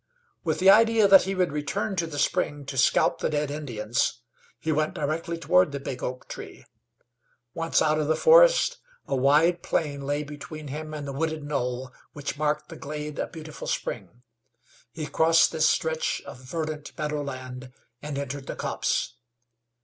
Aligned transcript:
With 0.43 0.57
the 0.57 0.71
idea 0.71 1.07
that 1.07 1.25
he 1.25 1.35
would 1.35 1.51
return 1.51 1.95
to 1.97 2.07
the 2.07 2.17
spring 2.17 2.65
to 2.65 2.75
scalp 2.75 3.19
the 3.19 3.29
dead 3.29 3.51
Indians, 3.51 4.21
he 4.57 4.71
went 4.71 4.95
directly 4.95 5.37
toward 5.37 5.71
the 5.71 5.79
big 5.79 6.01
oak 6.01 6.27
tree. 6.27 6.65
Once 7.53 7.83
out 7.83 7.99
of 7.99 8.07
the 8.07 8.15
forest 8.15 8.79
a 9.07 9.15
wide 9.15 9.61
plain 9.61 10.01
lay 10.01 10.23
between 10.23 10.69
him 10.69 10.91
and 10.95 11.05
the 11.07 11.13
wooded 11.13 11.43
knoll 11.43 11.91
which 12.13 12.35
marked 12.35 12.69
the 12.69 12.75
glade 12.77 13.19
of 13.19 13.31
Beautiful 13.31 13.67
Spring. 13.67 14.23
He 14.91 15.05
crossed 15.05 15.51
this 15.51 15.69
stretch 15.69 16.19
of 16.25 16.39
verdant 16.41 16.97
meadow 16.97 17.21
land, 17.21 17.71
and 18.01 18.17
entered 18.17 18.47
the 18.47 18.55
copse. 18.55 19.17